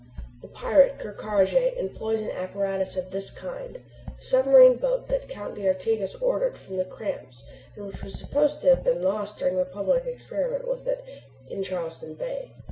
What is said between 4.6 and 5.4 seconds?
boat that the